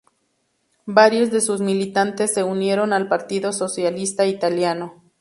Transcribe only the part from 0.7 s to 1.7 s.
Varios de sus